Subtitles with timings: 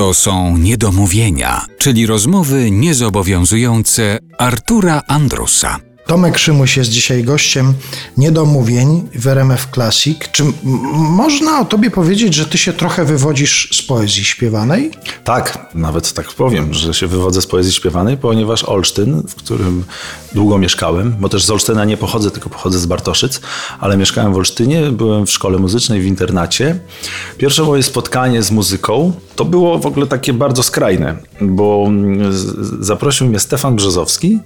[0.00, 5.80] To są niedomówienia, czyli rozmowy niezobowiązujące Artura Andrusa.
[6.06, 7.74] Tomek Szymuś jest dzisiaj gościem
[8.16, 10.18] niedomówień w RMF Classic.
[10.32, 10.44] Czy
[10.94, 14.90] można o tobie powiedzieć, że ty się trochę wywodzisz z poezji śpiewanej?
[15.24, 19.84] Tak, nawet tak powiem, że się wywodzę z poezji śpiewanej, ponieważ Olsztyn, w którym
[20.34, 23.40] długo mieszkałem, bo też z Olsztyna nie pochodzę, tylko pochodzę z Bartoszyc,
[23.80, 26.80] ale mieszkałem w Olsztynie, byłem w szkole muzycznej, w internacie.
[27.38, 32.32] Pierwsze moje spotkanie z muzyką to było w ogóle takie bardzo skrajne, bo mm,
[32.80, 34.38] zaprosił mnie Stefan Brzozowski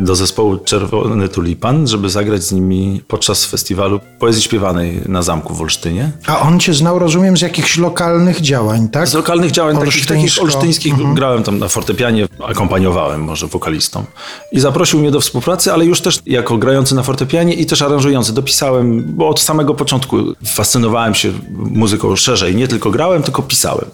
[0.00, 5.60] do zespołu Czerwony Tulipan, żeby zagrać z nimi podczas festiwalu poezji śpiewanej na zamku w
[5.60, 6.12] Olsztynie.
[6.26, 9.08] A on cię znał, rozumiem, z jakichś lokalnych działań, tak?
[9.08, 14.04] Z lokalnych działań, takich, takich olsztyńskich, grałem tam na fortepianie, akompaniowałem może wokalistą.
[14.52, 18.32] I zaprosił mnie do współpracy, ale już też jako grający na fortepianie i też aranżujący.
[18.32, 22.56] Dopisałem, bo od samego początku fascynowałem się muzyką szerzej.
[22.56, 23.86] Nie tylko grałem, tylko pisałem.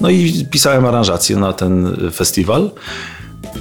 [0.00, 2.70] No i pisałem aranżację na ten festiwal.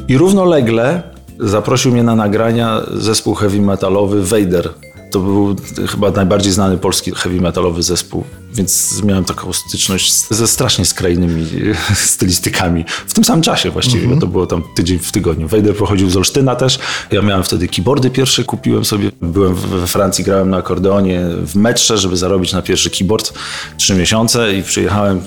[0.08, 1.03] I równolegle
[1.39, 4.69] zaprosił mnie na nagrania zespół heavy metalowy Vader.
[5.11, 5.56] To był
[5.89, 11.45] chyba najbardziej znany polski heavy metalowy zespół, więc miałem taką styczność ze strasznie skrajnymi
[11.95, 12.86] stylistykami.
[13.08, 15.47] W tym samym czasie właściwie, bo to było tam tydzień w tygodniu.
[15.47, 16.80] Vader pochodził z Olsztyna też.
[17.11, 19.11] Ja miałem wtedy keyboardy pierwsze, kupiłem sobie.
[19.22, 23.34] Byłem we Francji, grałem na akordeonie w metrze, żeby zarobić na pierwszy keyboard
[23.78, 25.22] trzy miesiące i przyjechałem,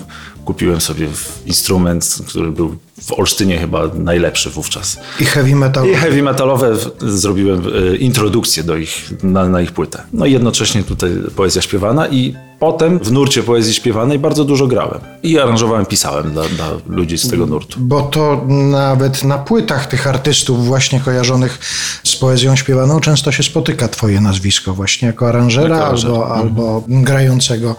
[0.45, 1.09] kupiłem sobie
[1.47, 4.99] instrument, który był w Olsztynie chyba najlepszy wówczas.
[5.21, 5.89] I heavy metal.
[5.89, 10.03] I heavy metalowe zrobiłem e, introdukcję do ich, na, na ich płytę.
[10.13, 15.01] No i jednocześnie tutaj poezja śpiewana i potem w nurcie poezji śpiewanej bardzo dużo grałem.
[15.23, 17.81] I aranżowałem, pisałem dla, dla ludzi z tego nurtu.
[17.81, 21.59] Bo to nawet na płytach tych artystów właśnie kojarzonych
[22.05, 27.77] z poezją śpiewaną często się spotyka twoje nazwisko właśnie jako aranżera Jako albo, albo grającego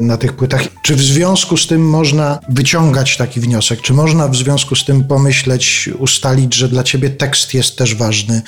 [0.00, 0.62] na tych płytach.
[0.82, 3.80] Czy w związku z tym można wyciągać taki wniosek?
[3.80, 8.42] Czy można w związku z tym pomyśleć, ustalić, że dla ciebie tekst jest też ważny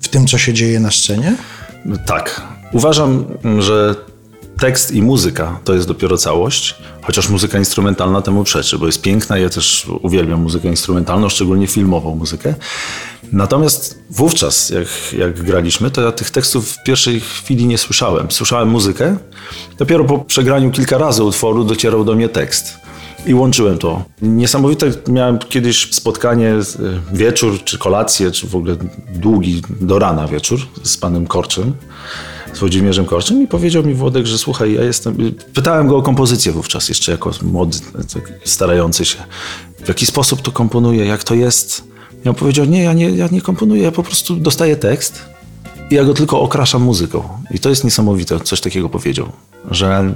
[0.00, 1.36] w tym, co się dzieje na scenie?
[2.06, 2.42] Tak.
[2.72, 3.24] Uważam,
[3.58, 3.94] że
[4.58, 9.38] tekst i muzyka to jest dopiero całość, chociaż muzyka instrumentalna temu przeczy, bo jest piękna.
[9.38, 12.54] Ja też uwielbiam muzykę instrumentalną, szczególnie filmową muzykę.
[13.32, 18.30] Natomiast wówczas, jak, jak graliśmy, to ja tych tekstów w pierwszej chwili nie słyszałem.
[18.30, 19.16] Słyszałem muzykę.
[19.78, 22.87] Dopiero po przegraniu kilka razy utworu docierał do mnie tekst.
[23.28, 24.04] I łączyłem to.
[24.22, 28.76] Niesamowite miałem kiedyś spotkanie, y, wieczór, czy kolację, czy w ogóle
[29.14, 31.72] długi do rana wieczór z panem Korczem,
[32.54, 35.34] z Włodzimierzem Korczem i powiedział mi Włodek, że słuchaj, ja jestem...
[35.54, 37.78] Pytałem go o kompozycję wówczas, jeszcze jako młody,
[38.14, 39.18] tak starający się.
[39.84, 41.84] W jaki sposób to komponuję, jak to jest.
[42.26, 45.24] On powiedział, nie, ja nie, ja nie komponuję, ja po prostu dostaję tekst
[45.90, 47.28] i ja go tylko okraszam muzyką.
[47.50, 49.32] I to jest niesamowite, coś takiego powiedział,
[49.70, 50.14] że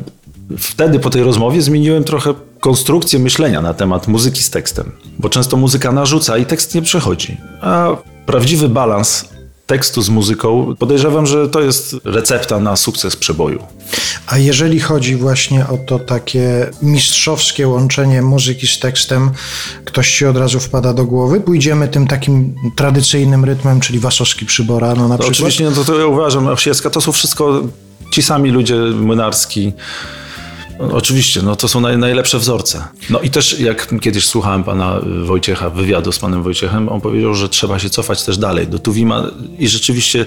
[0.58, 5.56] wtedy po tej rozmowie zmieniłem trochę konstrukcję myślenia na temat muzyki z tekstem, bo często
[5.56, 7.36] muzyka narzuca i tekst nie przechodzi.
[7.60, 7.88] A
[8.26, 9.24] prawdziwy balans
[9.66, 13.62] tekstu z muzyką, podejrzewam, że to jest recepta na sukces przeboju.
[14.26, 19.30] A jeżeli chodzi właśnie o to takie mistrzowskie łączenie muzyki z tekstem,
[19.84, 21.40] ktoś ci od razu wpada do głowy?
[21.40, 25.30] Pójdziemy tym takim tradycyjnym rytmem, czyli Wasowski Przybora, no na No przykład?
[25.32, 27.62] oczywiście, no to, to ja uważam, Osiecka, to są wszystko
[28.12, 29.72] ci sami ludzie, Młynarski.
[30.78, 32.84] Oczywiście, no to są naj, najlepsze wzorce.
[33.10, 37.48] No i też jak kiedyś słuchałem pana Wojciecha, wywiadu z panem Wojciechem, on powiedział, że
[37.48, 40.26] trzeba się cofać też dalej do Tuwima i rzeczywiście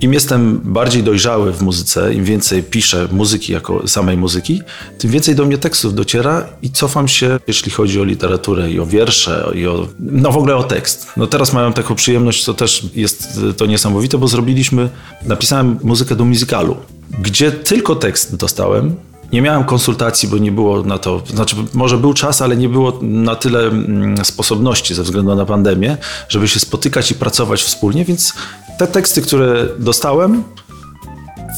[0.00, 4.62] im jestem bardziej dojrzały w muzyce, im więcej piszę muzyki jako samej muzyki,
[4.98, 8.86] tym więcej do mnie tekstów dociera i cofam się, jeśli chodzi o literaturę i o
[8.86, 11.06] wiersze i o, no w ogóle o tekst.
[11.16, 14.88] No teraz mają taką przyjemność, to też jest to niesamowite, bo zrobiliśmy,
[15.22, 16.76] napisałem muzykę do musicalu,
[17.18, 18.96] gdzie tylko tekst dostałem,
[19.34, 22.98] nie miałem konsultacji, bo nie było na to, znaczy może był czas, ale nie było
[23.02, 25.96] na tyle mm, sposobności ze względu na pandemię,
[26.28, 28.34] żeby się spotykać i pracować wspólnie, więc
[28.78, 30.44] te teksty, które dostałem,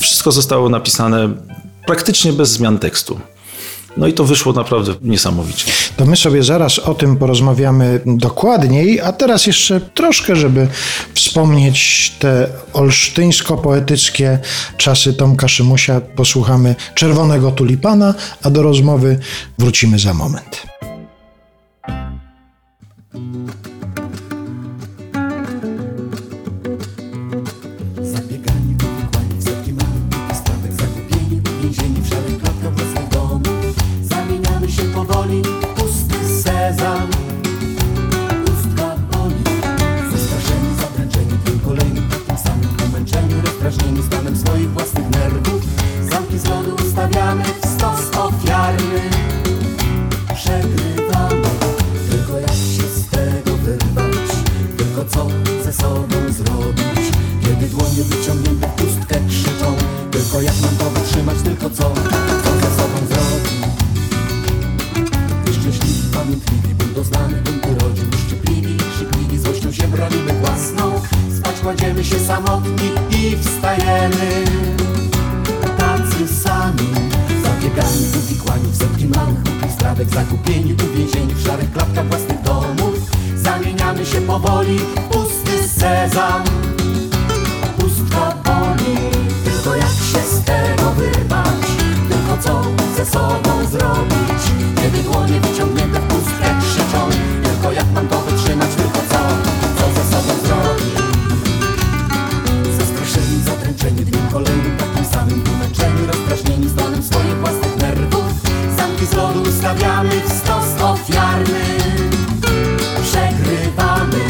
[0.01, 1.29] wszystko zostało napisane
[1.87, 3.21] praktycznie bez zmian tekstu.
[3.97, 5.73] No i to wyszło naprawdę niesamowicie.
[5.97, 10.69] To my sobie zaraz o tym porozmawiamy dokładniej, a teraz jeszcze troszkę, żeby
[11.15, 14.39] wspomnieć te olsztyńsko-poetyckie
[14.77, 19.19] czasy Tomka Szymusia, posłuchamy Czerwonego Tulipana, a do rozmowy
[19.59, 20.77] wrócimy za moment.
[66.97, 71.03] Doznany bunty rodził Szczypliwi, krzypliwi, złością się bronimy własną.
[71.39, 74.45] Spać kładziemy się samotni i wstajemy.
[75.79, 76.89] Tacy sami
[77.43, 82.95] Zabiegani, uwikłani w setki małych głupich strawek Zakupieni, uwięzieni w szarych klapkach własnych domów.
[83.37, 84.79] Zamieniamy się powoli
[85.11, 86.45] pusty sezam.
[87.79, 88.97] Pustka boli,
[89.45, 91.67] tylko jak się z tego wyrwać?
[92.09, 92.63] Tylko co
[92.97, 94.76] ze sobą zrobić
[109.67, 111.65] lodu ustawiamy w stos ofiarny
[113.03, 114.25] Przegrywamy.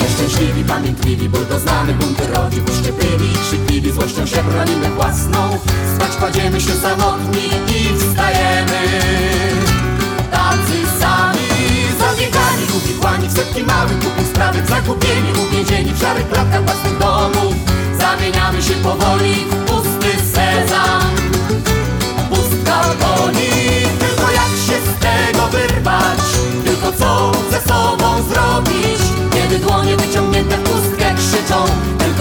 [0.00, 5.58] Nieszczęśliwi, pamiętliwi, ból doznany Bunty rodzi, uszczypliwi, krzykliwi Złością się bronimy własną.
[5.96, 8.80] Spać kładziemy się samotni i wstajemy.
[10.30, 11.48] Tacy sami
[11.98, 17.54] Zabiegani, uwikłani w setki małych głupich sprawek Zagubieni, uwięzieni w szarych klatkach własnych domów.
[18.00, 19.57] Zamieniamy się powoli w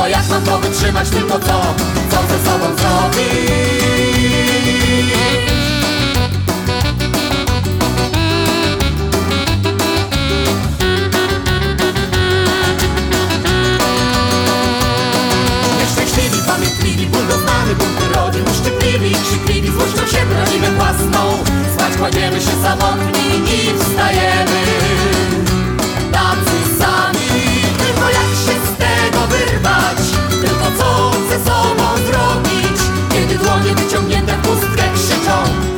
[0.09, 1.75] Jak mam to wytrzymać, tylko co,
[2.11, 3.47] co ze sobą zrobić?
[16.47, 21.43] Pamiętliwi, ból doznany, bunty rodzin Uszczypliwi, krzykliwi, złością się bronimy własną.
[21.75, 24.36] Spać kładziemy się samotni i wstajemy
[33.77, 35.76] wyciągnięte w pustkę krzyczą